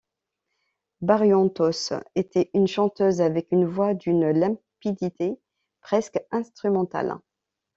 [1.01, 5.39] Barrientos était une chanteuse avec une voix d'une limpidité
[5.79, 7.19] presque instrumentale.